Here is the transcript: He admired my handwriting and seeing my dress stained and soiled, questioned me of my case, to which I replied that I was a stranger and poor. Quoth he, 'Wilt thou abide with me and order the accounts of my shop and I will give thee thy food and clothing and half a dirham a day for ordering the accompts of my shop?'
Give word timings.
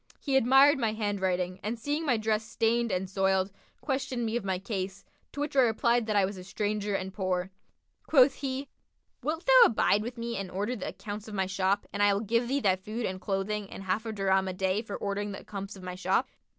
He 0.19 0.35
admired 0.35 0.79
my 0.79 0.93
handwriting 0.93 1.59
and 1.61 1.77
seeing 1.77 2.07
my 2.07 2.17
dress 2.17 2.43
stained 2.43 2.91
and 2.91 3.07
soiled, 3.07 3.51
questioned 3.81 4.25
me 4.25 4.35
of 4.35 4.43
my 4.43 4.57
case, 4.57 5.05
to 5.31 5.39
which 5.39 5.55
I 5.55 5.59
replied 5.59 6.07
that 6.07 6.15
I 6.15 6.25
was 6.25 6.37
a 6.37 6.43
stranger 6.43 6.95
and 6.95 7.13
poor. 7.13 7.51
Quoth 8.07 8.33
he, 8.33 8.67
'Wilt 9.21 9.45
thou 9.45 9.67
abide 9.67 10.01
with 10.01 10.17
me 10.17 10.37
and 10.37 10.49
order 10.49 10.75
the 10.75 10.87
accounts 10.87 11.27
of 11.27 11.35
my 11.35 11.45
shop 11.45 11.85
and 11.93 12.01
I 12.01 12.15
will 12.15 12.21
give 12.21 12.47
thee 12.47 12.59
thy 12.61 12.77
food 12.77 13.05
and 13.05 13.21
clothing 13.21 13.69
and 13.69 13.83
half 13.83 14.07
a 14.07 14.11
dirham 14.11 14.47
a 14.47 14.53
day 14.53 14.81
for 14.81 14.95
ordering 14.95 15.33
the 15.33 15.41
accompts 15.41 15.75
of 15.75 15.83
my 15.83 15.93
shop?' 15.93 16.27